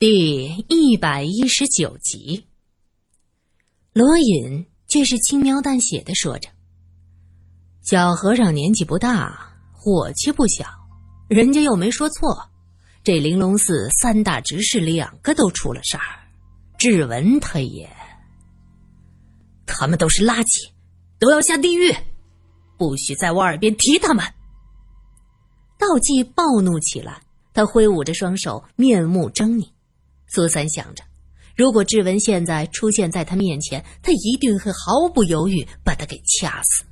[0.00, 2.46] 第一百一十九集，
[3.92, 6.48] 罗隐却是轻描淡写的说着
[7.82, 10.66] ：“小和尚年纪不大，火气不小，
[11.28, 12.48] 人家又没说错。
[13.02, 16.30] 这玲珑寺三大执事两个都出了事儿，
[16.78, 17.90] 志文他也……
[19.66, 20.70] 他们都是垃圾，
[21.18, 21.92] 都要下地狱，
[22.76, 24.24] 不许在我耳边提他们。”
[25.76, 27.20] 道济暴怒起来，
[27.52, 29.68] 他挥舞着双手，面目狰狞。
[30.28, 31.02] 苏三想着，
[31.56, 36.84] 如果志文现在出现在他面前，他一定会毫不犹豫把他给掐死。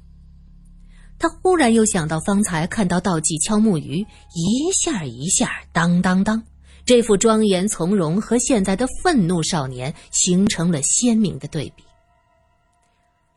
[1.18, 4.00] 他忽然又想到方才看到道济敲木鱼，
[4.34, 6.42] 一下一下，当当当，
[6.84, 11.84] 这副庄严从容和现在的愤怒少年形成了鲜明的对比。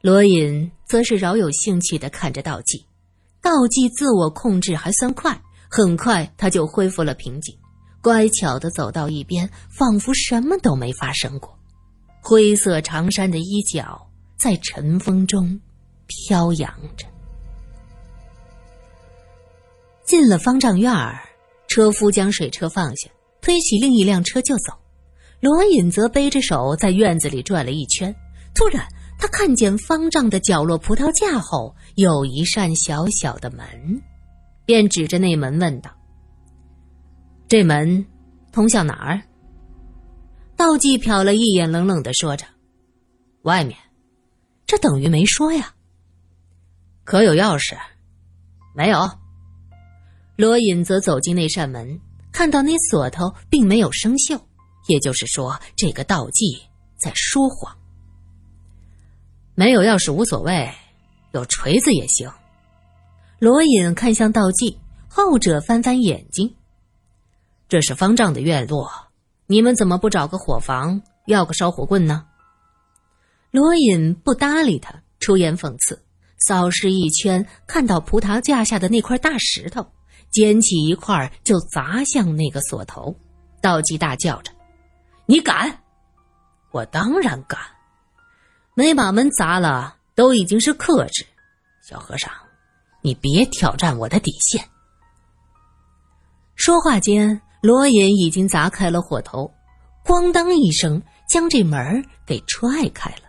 [0.01, 2.85] 罗隐则是饶有兴趣的看着道济，
[3.41, 7.53] 道济自我控制还算快，很快他就恢复了平静。
[8.01, 11.57] 乖巧的走到一边，仿佛什么都没发生过。
[12.21, 15.59] 灰色长衫的衣角在晨风中
[16.07, 17.05] 飘扬着。
[20.03, 21.19] 进了方丈院儿，
[21.67, 23.09] 车夫将水车放下，
[23.41, 24.73] 推起另一辆车就走。
[25.39, 28.13] 罗隐则背着手在院子里转了一圈，
[28.53, 28.85] 突然
[29.17, 34.01] 他看见方丈的角落葡萄架后有一扇小小的门，
[34.65, 35.91] 便指着那门问道。
[37.49, 38.05] 这门
[38.51, 39.19] 通向哪儿？
[40.55, 42.45] 道济瞟了一眼，冷冷的说着
[43.41, 43.75] ：“外面。”
[44.67, 45.73] 这等于没说呀。
[47.03, 47.75] 可有钥匙？
[48.75, 48.99] 没有。
[50.35, 51.99] 罗隐则走进那扇门，
[52.31, 54.39] 看到那锁头并没有生锈，
[54.87, 56.61] 也就是说，这个道济
[56.97, 57.75] 在说谎。
[59.55, 60.71] 没有钥匙无所谓，
[61.31, 62.31] 有锤子也行。
[63.39, 66.55] 罗隐看向道济，后者翻翻眼睛。
[67.69, 68.91] 这是方丈的院落，
[69.45, 72.25] 你们怎么不找个火房，要个烧火棍呢？
[73.51, 76.03] 罗隐不搭理他，出言讽刺，
[76.39, 79.85] 扫视一圈，看到葡萄架下的那块大石头，
[80.31, 83.15] 捡起一块就砸向那个锁头。
[83.61, 84.51] 道济大叫着
[85.27, 85.83] ：“你敢！”
[86.73, 87.59] 我当然敢。
[88.73, 91.23] 没把门砸了，都已经是克制。
[91.83, 92.31] 小和尚，
[93.01, 94.67] 你别挑战我的底线。
[96.55, 97.39] 说话间。
[97.61, 99.51] 罗隐已经砸开了火头，
[100.05, 103.23] 咣当一声，将这门给踹开了。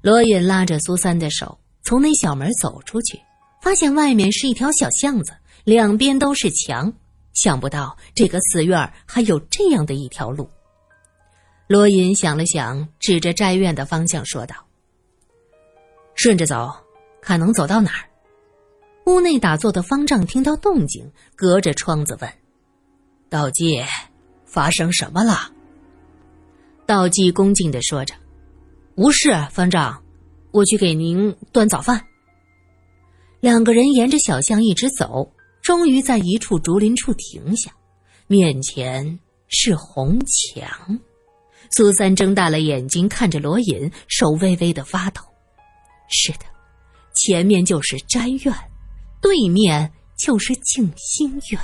[0.00, 3.20] 罗隐拉着苏三的手，从那小门走出去，
[3.60, 5.32] 发现外面是一条小巷子，
[5.64, 6.92] 两边都是墙。
[7.34, 10.50] 想不到这个寺院还有这样的一条路。
[11.68, 14.56] 罗隐想了想，指着斋院的方向说道
[16.14, 16.70] ：“顺着走，
[17.22, 18.04] 看能走到哪儿。”
[19.06, 22.30] 屋内打坐的方丈听到动静，隔着窗子问。
[23.32, 23.82] 道济，
[24.44, 25.50] 发生什么了？
[26.84, 28.14] 道济恭敬的说着
[28.94, 30.02] ：“无事，方丈，
[30.50, 32.04] 我去给您端早饭。”
[33.40, 35.32] 两个人沿着小巷一直走，
[35.62, 37.72] 终于在一处竹林处停下，
[38.26, 41.00] 面前是红墙。
[41.70, 45.22] 苏三睁大了眼睛看着罗隐，手微微的发抖。
[46.10, 46.44] 是的，
[47.14, 48.54] 前面就是斋院，
[49.22, 51.58] 对面就是静心院。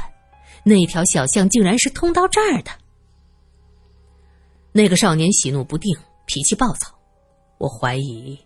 [0.68, 2.70] 那条小巷竟然是通到这儿的。
[4.70, 5.96] 那个少年喜怒不定，
[6.26, 6.86] 脾气暴躁。
[7.56, 8.38] 我怀疑，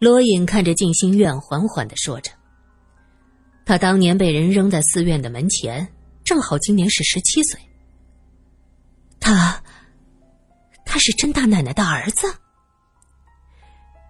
[0.00, 2.30] 罗隐看着静心院，缓缓的说着
[3.64, 5.88] ：“他当年被人扔在寺院的门前，
[6.24, 7.58] 正好今年是十七岁。
[9.20, 9.62] 他，
[10.84, 12.26] 他是甄大奶奶的儿子。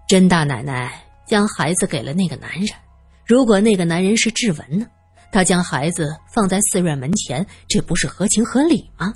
[0.09, 2.69] 甄大奶奶将孩子给了那个男人，
[3.25, 4.87] 如果那个男人是志文呢？”
[5.31, 9.15] 他将孩子放在寺院门前，这不是合情合理吗？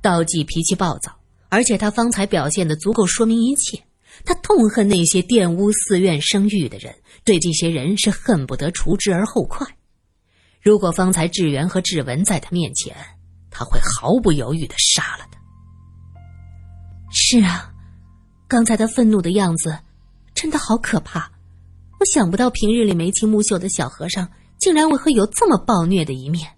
[0.00, 3.82] 道济脾气暴躁，而且他方才表现的足够说明一切。
[4.24, 9.66] 他痛恨那些玷污寺院声誉的人，对这些人是恨不得除之而后快。
[10.60, 12.94] 如果方才智源和志文在他面前，
[13.50, 15.38] 他会毫不犹豫的杀了他。
[17.10, 17.72] 是啊，
[18.46, 19.78] 刚才他愤怒的样子，
[20.34, 21.30] 真的好可怕。
[22.00, 24.28] 我想不到平日里眉清目秀的小和尚。
[24.58, 26.50] 竟然会有这么暴虐的一面，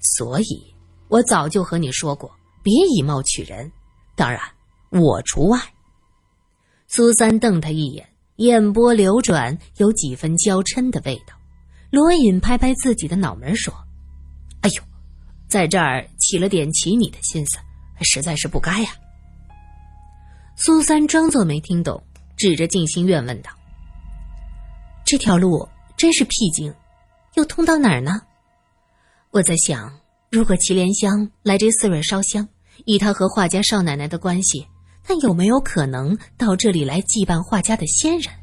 [0.00, 0.74] 所以
[1.08, 2.30] 我早就和你说过，
[2.62, 3.70] 别以貌取人，
[4.16, 4.40] 当然
[4.90, 5.58] 我除外。
[6.88, 11.34] 苏三瞪他一眼，眼波流转，有几分娇嗔的味道。
[11.90, 13.72] 罗隐拍拍自己的脑门说
[14.62, 14.82] ：“哎呦，
[15.48, 17.58] 在这儿起了点起你的心思，
[18.00, 18.90] 实在是不该呀。”
[20.56, 22.02] 苏三装作没听懂，
[22.36, 23.50] 指着静心院问道
[25.06, 25.66] ：“这条路
[25.96, 26.74] 真是僻静？”
[27.38, 28.20] 又通到哪儿呢？
[29.30, 29.96] 我在想，
[30.28, 32.48] 如果祁连香来这寺院烧香，
[32.84, 34.66] 以他和画家少奶奶的关系，
[35.04, 38.34] 他有没有可能到这里来祭拜画家的先人？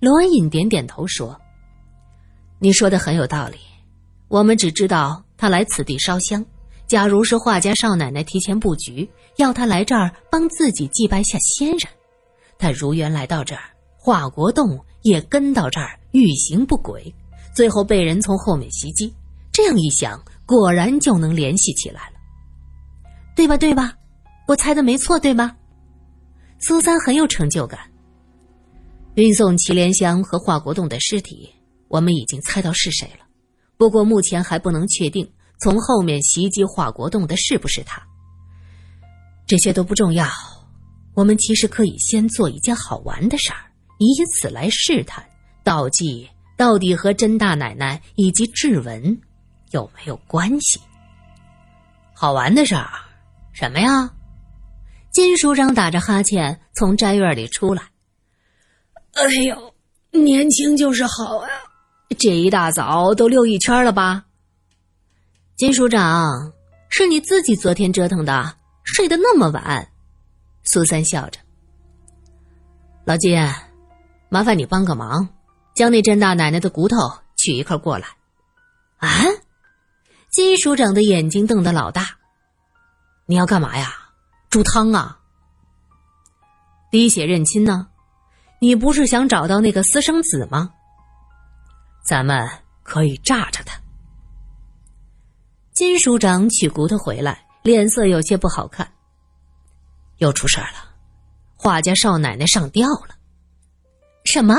[0.00, 1.38] 罗隐点点头说
[2.58, 3.58] ：“你说的很有道理。
[4.28, 6.42] 我们只知道他来此地烧香。
[6.86, 9.06] 假如是画家少奶奶提前布局，
[9.36, 11.80] 要他来这儿帮自己祭拜下先人，
[12.56, 13.60] 他如愿来到这儿，
[13.98, 17.14] 华国栋也跟到这儿，欲行不轨，
[17.54, 19.14] 最后被人从后面袭击。
[19.52, 22.16] 这样一想，果然就能联系起来了，
[23.36, 23.56] 对吧？
[23.56, 23.94] 对吧？
[24.48, 25.56] 我猜的没错，对吧？”
[26.58, 27.78] 苏三很有成就感。
[29.14, 31.48] 运送祁连香和华国栋的尸体，
[31.86, 33.24] 我们已经猜到是谁了，
[33.76, 35.30] 不过目前还不能确定
[35.60, 38.02] 从后面袭击华国栋的是不是他。
[39.46, 40.26] 这些都不重要，
[41.14, 45.24] 我们其实可以先做一件好玩的事儿，以此来试探
[45.62, 46.28] 道济
[46.64, 49.20] 到底和甄大奶奶以及志文
[49.72, 50.80] 有没有关系。
[52.14, 52.88] 好玩的事儿，
[53.52, 54.10] 什么呀？
[55.12, 57.82] 金署长打着哈欠从斋院里出来。
[59.12, 59.74] 哎呦，
[60.10, 61.50] 年轻就是好啊！
[62.18, 64.24] 这一大早都溜一圈了吧？
[65.56, 66.50] 金署长，
[66.88, 69.86] 是你自己昨天折腾的，睡得那么晚。
[70.62, 71.38] 苏三笑着。
[73.04, 73.38] 老金，
[74.30, 75.28] 麻烦你帮个忙，
[75.74, 76.96] 将那甄大奶奶的骨头
[77.36, 78.06] 取一块过来。
[78.98, 79.08] 啊！
[80.30, 82.16] 金署长的眼睛瞪得老大。
[83.26, 83.92] 你要干嘛呀？
[84.50, 85.18] 煮汤啊？
[86.90, 87.88] 滴血认亲呢？
[88.60, 90.72] 你不是想找到那个私生子吗？
[92.04, 92.48] 咱们
[92.82, 93.78] 可以炸着他。
[95.72, 98.90] 金署长取骨头回来，脸色有些不好看。
[100.18, 100.94] 又出事了，
[101.56, 103.16] 画家少奶奶上吊了。
[104.24, 104.54] 什么？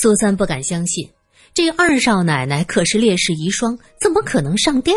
[0.00, 1.10] 苏三不敢相信，
[1.52, 4.94] 这二少奶奶可是烈士遗孀，怎么可能上吊？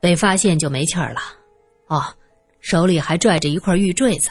[0.00, 1.20] 被发现就没气儿了。
[1.86, 2.04] 哦，
[2.60, 4.28] 手里还拽着一块玉坠子。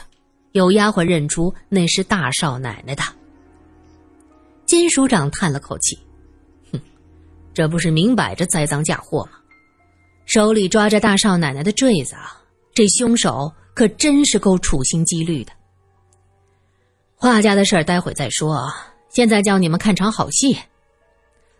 [0.52, 3.02] 有丫鬟认出那是大少奶奶的。
[4.66, 5.98] 金署长叹了口气
[6.72, 6.80] ：“哼，
[7.52, 9.32] 这不是明摆着栽赃嫁祸吗？
[10.26, 12.40] 手里抓着大少奶奶的坠子啊，
[12.72, 15.52] 这凶手可真是够处心积虑的。
[17.16, 20.56] 画家的事儿待会再说啊，现在叫你们看场好戏。”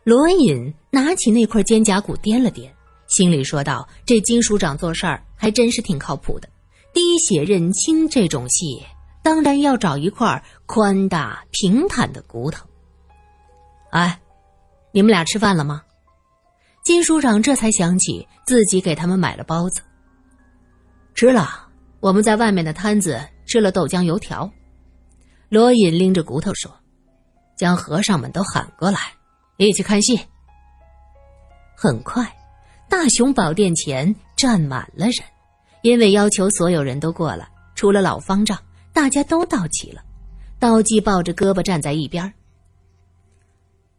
[0.05, 2.71] 罗隐拿起那块肩胛骨掂了掂，
[3.09, 6.49] 心里说道：“这金署长做事儿还真是挺靠谱的。”
[6.95, 8.83] 滴血认亲这种戏，
[9.23, 12.67] 当然要找一块宽大平坦的骨头。
[13.91, 14.19] 哎，
[14.93, 15.83] 你们俩吃饭了吗？
[16.83, 19.83] 金署长这才想起自己给他们买了包子。
[21.15, 21.69] 吃了，
[22.01, 24.51] 我们在外面的摊子吃了豆浆油条。
[25.51, 26.75] 罗隐拎着骨头说
[27.59, 28.99] ：“将和尚们都喊过来，
[29.59, 30.19] 一起看戏。”
[31.77, 32.35] 很快，
[32.89, 35.15] 大雄宝殿前站满了人。
[35.83, 38.59] 因为要求所有人都过来，除了老方丈，
[38.93, 40.03] 大家都到齐了。
[40.59, 42.35] 道济抱着胳膊站在一边。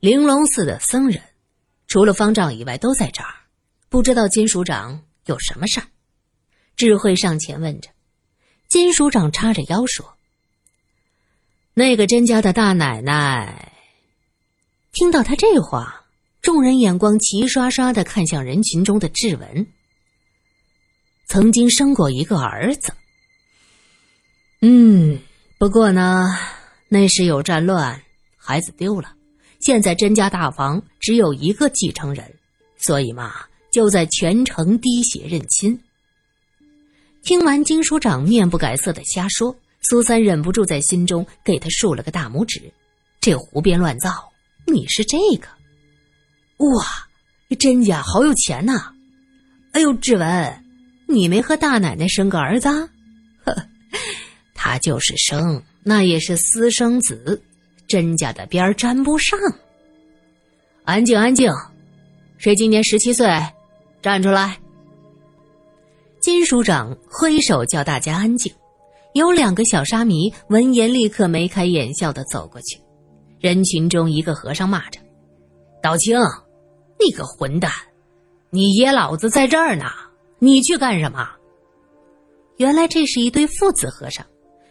[0.02, 1.24] 玲珑寺的僧人，
[1.88, 3.34] 除了方丈以外都在这儿，
[3.88, 5.88] 不知道金署长有什么事儿。
[6.76, 7.90] 智慧上前问着，
[8.68, 10.18] 金署长叉着腰说
[11.74, 13.72] ：“那个甄家的大奶奶。”
[14.92, 16.06] 听到他这话，
[16.42, 19.68] 众人眼光齐刷刷的看向人群中的志文。
[21.28, 22.92] 曾经生过一个儿子，
[24.62, 25.20] 嗯，
[25.60, 26.28] 不过呢，
[26.88, 28.02] 那时有战乱，
[28.36, 29.14] 孩子丢了。
[29.60, 32.34] 现在甄家大房只有一个继承人，
[32.78, 35.80] 所以嘛，就在全城滴血认亲。
[37.22, 42.72] 听完金署长面不改色的瞎说，苏三忍不住在心中给他竖了个大拇指：
[43.22, 44.32] 这胡编乱造，
[44.66, 45.48] 你是这个？
[46.58, 46.86] 哇，
[47.58, 48.94] 甄家好有钱呐！
[49.72, 50.66] 哎呦，志文。
[51.08, 52.70] 你没和大奶奶生个儿子？
[53.44, 53.66] 呵，
[54.54, 57.42] 他就是生，那也是私生子，
[57.88, 59.40] 甄家的边儿沾不上。
[60.84, 61.52] 安静，安静，
[62.38, 63.28] 谁今年十七岁？
[64.04, 64.60] 站出来！
[66.20, 68.54] 金署长挥手叫大家安静。
[69.14, 72.80] 有两个小沙弥闻言，立刻眉开眼笑的走过去。
[73.40, 75.00] 人群中，一个和尚骂着
[75.82, 76.20] ：“道清，
[77.00, 77.72] 你个混蛋，
[78.52, 79.86] 你爷老子在这儿呢！”
[80.42, 81.28] 你去干什么？
[82.58, 84.26] 原来这是一对父子和尚。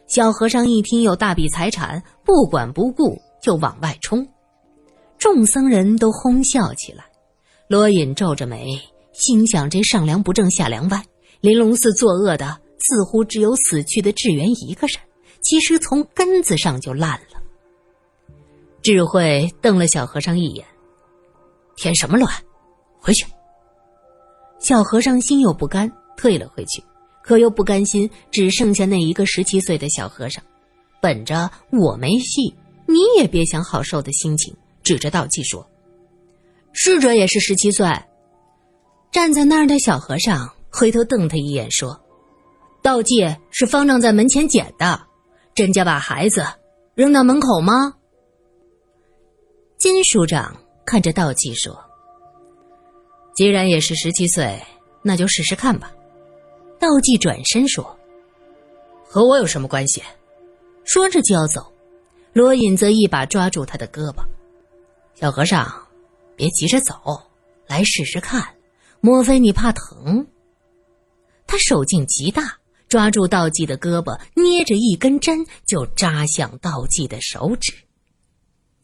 [0.06, 4.26] 小和尚一听有大笔财产，不管不顾就往外冲。
[5.18, 7.04] 众僧人都哄笑起来。
[7.68, 8.80] 罗隐皱着眉，
[9.12, 11.04] 心想：这上梁不正下梁歪。
[11.40, 14.96] 玲珑寺作恶的似乎只有死去的智源一个人，
[15.40, 17.42] 其实从根子上就烂了。
[18.82, 20.64] 智慧瞪了小和尚一眼
[21.76, 22.32] ：“添什么乱？
[23.00, 23.26] 回去！”
[24.60, 26.82] 小和尚心有不甘，退了回去，
[27.22, 30.42] 可又不甘心只剩下那一个十七岁的小和尚，
[31.00, 32.54] 本着我没戏，
[32.86, 35.68] 你也别想好受的心情，指着道济说
[36.72, 37.86] ：“逝者也是十七岁。”
[39.12, 41.98] 站在那儿的小和尚回头瞪他一眼，说
[42.88, 44.98] ：“道济是方丈在门前捡的，
[45.54, 46.42] 甄家把孩子
[46.94, 47.92] 扔到门口吗？”
[49.76, 51.78] 金署长看着道济说
[53.36, 54.58] ：“既然也是十七岁，
[55.02, 55.92] 那就试试看吧。”
[56.80, 57.84] 道济转身说
[59.06, 60.02] ：“和我有什么关系？”
[60.86, 61.70] 说着就要走，
[62.32, 64.22] 罗隐则一把抓住他的胳膊
[65.14, 65.70] ：“小和尚，
[66.36, 66.94] 别急着走，
[67.66, 68.42] 来试试看。”
[69.02, 70.26] 莫非你怕疼？
[71.46, 72.57] 他手劲极大，
[72.88, 77.72] 抓住道济的胳膊，捏着一根针就扎向道济的手指。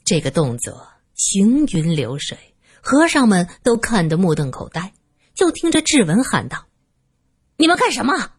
[0.04, 2.36] 这个动作行云流水，
[2.80, 4.92] 和尚们都看得目瞪口呆。
[5.34, 6.66] 就听着志文喊道
[7.58, 8.32] ：“你们干什么？”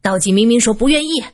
[0.00, 1.24] 道济明明说不愿意，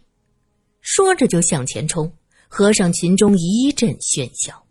[0.81, 2.13] 说着就向前冲。
[2.51, 4.65] 和尚群中一阵喧嚣，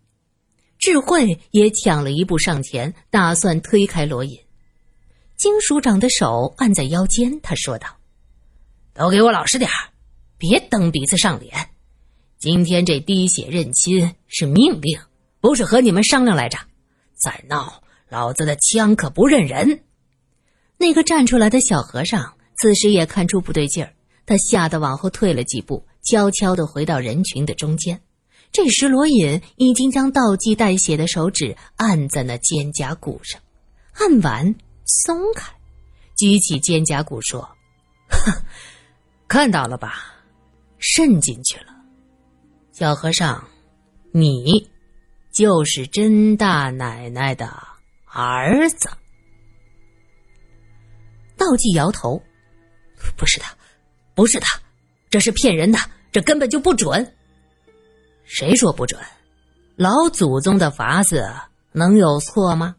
[0.80, 4.36] 智慧也抢了一步上前，打算推开罗隐。
[5.36, 7.88] 金署长的手按在腰间，他说道
[8.98, 9.70] ：“都给我老实点，
[10.40, 11.70] 别蹬鼻子上脸。
[12.40, 15.00] 今天这滴血认亲是命令，
[15.40, 16.58] 不是和你们商量来着。
[17.14, 19.84] 再闹，老子的枪可不认人。”
[20.80, 23.94] 那个站出来的小和尚此时也看出不对劲儿，
[24.26, 28.02] 他吓得往后退了几步，悄悄地回到人群的中间。
[28.52, 33.40] 这时，罗隐已经将倒计带血的手指按在那肩胛骨上，
[33.94, 34.56] 按完。
[34.86, 35.52] 松开，
[36.16, 37.42] 举起肩胛骨说
[38.10, 38.32] ：“哼，
[39.28, 40.16] 看到了吧，
[40.78, 41.76] 渗进去了。
[42.72, 43.46] 小和尚，
[44.12, 44.70] 你
[45.34, 47.52] 就是甄大奶奶的
[48.06, 48.90] 儿子。”
[51.38, 52.22] 道济摇头
[53.18, 53.54] ：“不是他，
[54.16, 54.60] 不是他，
[55.10, 55.78] 这是骗人的，
[56.12, 57.16] 这根本就不准。
[58.24, 59.00] 谁说不准？
[59.76, 61.30] 老祖宗的法子
[61.72, 62.76] 能有错吗？”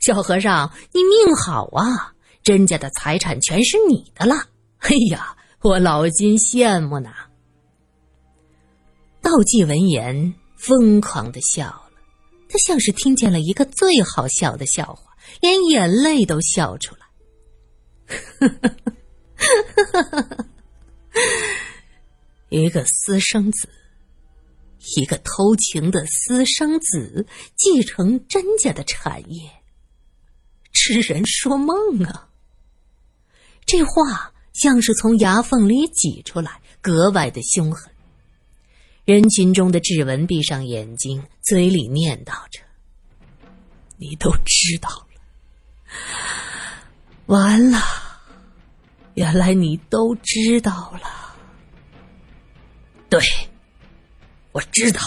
[0.00, 2.12] 小和尚，你命好啊！
[2.42, 4.34] 甄家的财产全是你的了。
[4.80, 7.12] 哎呀，我老金羡慕呢。
[9.20, 11.92] 道济闻言疯狂的笑了，
[12.48, 17.02] 他像是听见了一个最好笑的笑话，连眼泪都笑出来。
[22.48, 23.68] 一个私生子，
[24.96, 29.48] 一个偷情的私生子，继承甄家的产业。
[30.72, 32.30] 痴人说梦啊！
[33.64, 37.90] 这话像是从牙缝里挤出来，格外的凶狠。
[39.04, 42.60] 人群中的志文闭上眼睛，嘴里念叨着
[43.98, 45.20] ：“你都知道了，
[47.26, 47.80] 完了，
[49.14, 51.34] 原来你都知道了。
[53.08, 53.20] 对，
[54.52, 55.00] 我知道，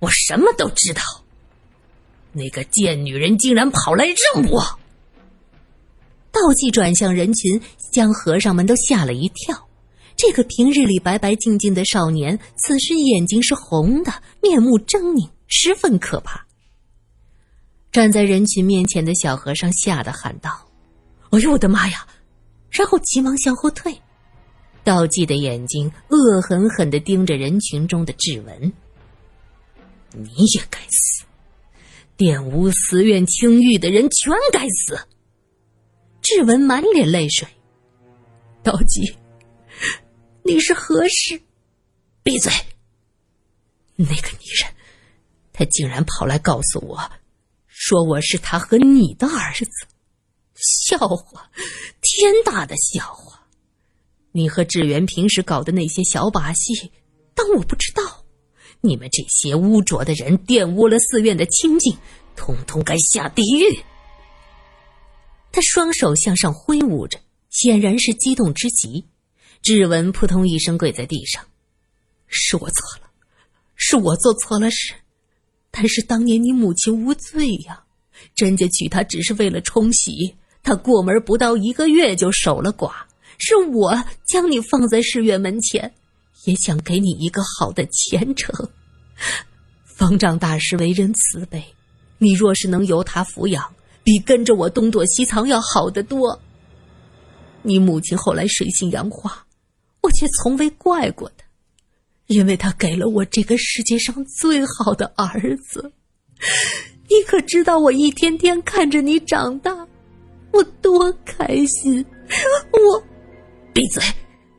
[0.00, 1.02] 我什么都知道。”
[2.32, 4.78] 那个贱女人竟然跑来认我！
[6.36, 7.58] 道济转向人群，
[7.90, 9.66] 将和尚们都吓了一跳。
[10.16, 14.12] 这个平日里白白净净的少年，此时眼睛是红的，
[14.42, 16.46] 面目狰狞，十分可怕。
[17.90, 20.50] 站在人群面前的小和尚吓得喊道
[21.32, 22.06] ：“哎呦，我的妈呀！”
[22.70, 23.98] 然后急忙向后退。
[24.84, 28.72] 道济的眼睛恶狠狠地盯着人群中的志文
[30.12, 31.24] ：“你也该死！”
[32.18, 34.98] 玷污寺院清誉的人全该死。
[36.28, 37.46] 志文满脸泪水。
[38.60, 39.16] 道济，
[40.42, 41.40] 你是何事？
[42.24, 42.52] 闭嘴！
[43.94, 44.68] 那个女人，
[45.52, 46.98] 她竟然跑来告诉我，
[47.68, 49.70] 说我是她和你的儿子。
[50.56, 51.48] 笑话，
[52.02, 53.46] 天大的笑话！
[54.32, 56.90] 你和志源平时搞的那些小把戏，
[57.36, 58.24] 当我不知道？
[58.80, 61.96] 你们这些污浊的人玷污了寺院的清净，
[62.34, 63.80] 通通该下地狱！
[65.56, 69.06] 他双手向上挥舞着，显然是激动之极。
[69.62, 71.42] 志文扑通一声跪在地上
[72.28, 73.08] ：“是我错了，
[73.74, 74.92] 是我做错了事。
[75.70, 77.82] 但是当年你母亲无罪呀，
[78.34, 82.92] 甄家娶她只是为了冲喜，她过门不到一个月就守了寡，
[83.38, 85.90] 是我将你放在寺院门前。”
[86.44, 88.68] 也想给你一个好的前程。
[89.86, 91.64] 方丈大师为人慈悲，
[92.18, 93.74] 你若是能由他抚养，
[94.06, 96.40] 比跟着我东躲西藏要好得多。
[97.62, 99.44] 你母亲后来水性杨花，
[100.00, 101.44] 我却从未怪过她，
[102.28, 105.90] 因为她给了我这个世界上最好的儿子。
[107.08, 109.88] 你可知道，我一天天看着你长大，
[110.52, 112.06] 我多开心！
[112.72, 113.02] 我
[113.74, 114.00] 闭嘴，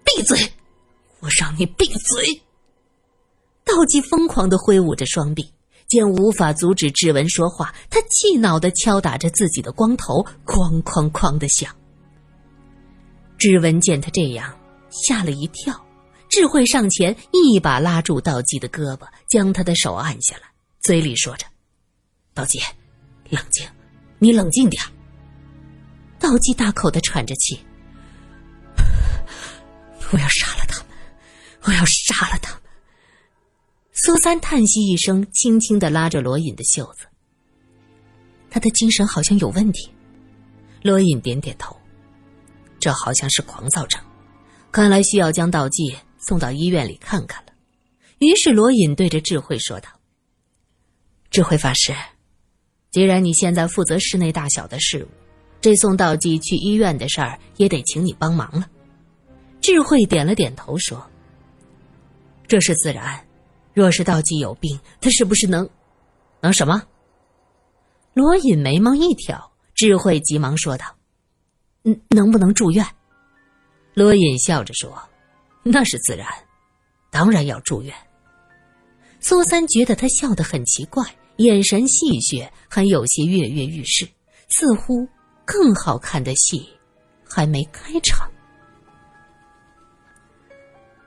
[0.04, 0.38] 闭嘴！
[1.22, 2.42] 我让你闭嘴！
[3.64, 5.50] 道济疯狂的挥舞着双臂，
[5.88, 11.74] 见无法阻止志文说话，他气恼的敲打着自己的光头，哐哐哐的响。
[13.38, 14.54] 志文见他这样，
[14.90, 15.86] 吓了一跳，
[16.30, 20.44] 智慧上前一把拉住道济的胳膊，将他的手按下来，
[20.82, 21.46] 嘴里说着
[22.34, 22.60] ：“道济，
[23.30, 23.66] 冷静，
[24.20, 24.84] 你冷静点。”
[26.20, 27.58] 道济大口的喘着气
[30.12, 30.88] ：“我要杀了他们，
[31.62, 32.37] 我要杀了。”
[34.08, 37.06] 苏三叹息一声，轻轻的拉着罗隐的袖子。
[38.50, 39.92] 他的精神好像有问题。
[40.82, 41.76] 罗隐点点头，
[42.80, 44.02] 这好像是狂躁症，
[44.72, 47.52] 看来需要将道济送到医院里看看了。
[48.20, 49.90] 于是罗隐对着智慧说道
[51.30, 51.94] ：“智慧法师，
[52.92, 55.08] 既然你现在负责室内大小的事务，
[55.60, 58.70] 这送道济去医院的事儿也得请你帮忙了。”
[59.60, 61.06] 智慧点了点头说
[62.48, 63.22] ：“这是自然。”
[63.78, 65.70] 若是道济有病，他是不是能，
[66.42, 66.82] 能什么？
[68.16, 70.84] 罗隐眉毛一挑，智慧急忙说道
[71.86, 72.84] ：“嗯，能不能住院？”
[73.94, 75.00] 罗隐笑着说
[75.62, 76.28] ：“那是自然，
[77.12, 77.94] 当然要住院。”
[79.22, 81.06] 苏三觉得他笑得很奇怪，
[81.36, 84.10] 眼神戏谑，还有些跃跃欲试，
[84.50, 85.08] 似乎
[85.46, 86.68] 更好看的戏
[87.24, 88.28] 还没开场。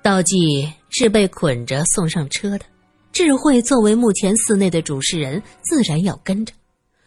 [0.02, 0.72] 道济。
[0.92, 2.64] 是被捆着送上车的，
[3.12, 6.52] 智慧作为目前寺内的主事人，自然要跟着。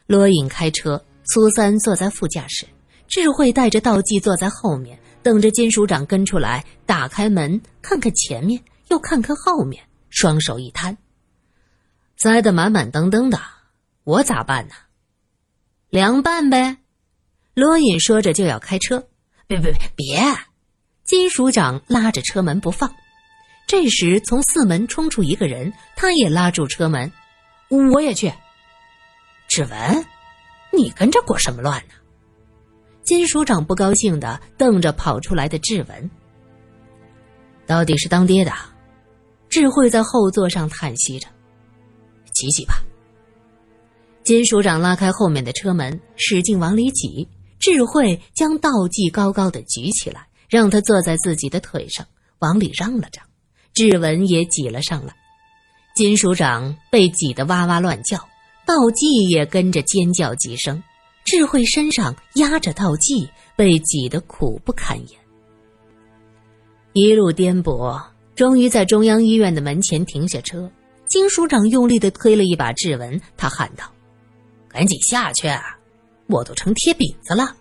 [0.08, 2.66] 罗隐开车，苏三坐在副驾驶，
[3.10, 10.98] 智慧带着道济坐在后面，等着金署长跟出来，打开门看看前面，又看看后面，双手一摊，
[12.16, 13.38] 塞得满满登登的，
[14.06, 14.74] 我咋办呢？
[15.90, 16.78] 凉拌呗。
[17.54, 19.10] 罗隐说着就要开车，
[19.46, 20.24] 别别别别！
[21.04, 22.94] 金署长拉着车门不放。
[23.68, 27.12] 这时，从四门冲出一个人，他也拉住车门。
[27.70, 28.32] 我也去。
[29.48, 30.06] 志文，
[30.72, 31.94] 你跟着裹什么乱呢？
[33.04, 36.10] 金署长不高兴的瞪着跑出来的志文。
[37.66, 38.52] 到底是当爹的，
[39.50, 41.28] 智慧在后座上叹息着。
[42.34, 42.82] 挤挤吧。
[44.24, 47.28] 金署长拉开后面的车门，使劲往里挤。
[47.60, 52.06] 智慧将道济高高的举起来，让他坐在自己的腿上，
[52.38, 53.26] 往里让了让。
[53.74, 55.12] 志文也挤了上来，
[55.96, 58.20] 金署长被挤得哇哇乱叫，
[58.63, 60.84] 道济也跟着尖叫几声。
[61.26, 65.20] 智慧身上压着道济，被挤得苦不堪言。
[66.94, 68.00] 一路颠簸，
[68.36, 70.72] 终于在中央医院的门前停下车。
[71.08, 73.92] 金署长用力的推了一把志文，他喊道
[74.70, 75.48] ：“赶紧下去，
[76.28, 77.56] 我都成贴饼子了。”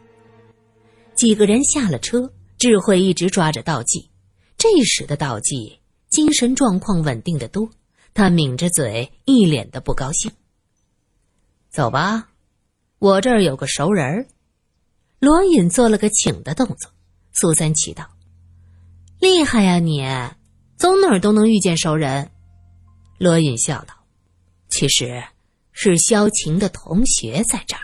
[1.16, 2.30] 几个人下了车，
[2.62, 4.08] 智慧一直抓着道济。
[4.56, 5.80] 这时的道济。
[6.08, 7.68] 精神状况稳定的多，
[8.14, 10.30] 他抿着嘴，一脸的不高兴。
[11.70, 12.28] 走吧，
[13.00, 14.28] 我这儿有个熟人。
[15.18, 16.92] 罗隐做了个请的动作。
[17.32, 18.08] 苏三奇道
[19.18, 20.06] ：“厉害呀，你
[20.76, 22.30] 走哪儿都能遇见熟人。”
[23.18, 23.94] 罗隐笑道
[24.70, 25.24] ：“其实
[25.72, 27.82] 是萧晴的同学在这儿。”